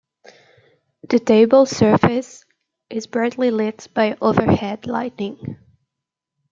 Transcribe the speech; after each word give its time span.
The 1.07 1.19
table 1.19 1.67
surface 1.67 2.43
is 2.89 3.05
brightly 3.05 3.51
lit 3.51 3.87
by 3.93 4.17
overhead 4.19 4.87
lighting. 4.87 5.57